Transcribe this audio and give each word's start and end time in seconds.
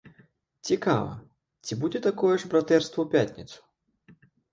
Цікава, 0.69 1.09
ці 1.67 1.77
будзе 1.83 1.99
такое 2.07 2.31
ж 2.45 2.49
братэрства 2.53 2.99
ў 3.05 3.29
пятніцу? 3.29 3.59